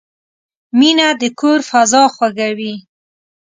مینه 0.77 1.07
د 1.21 1.23
کور 1.39 1.59
فضا 1.69 2.03
خوږوي. 2.13 2.73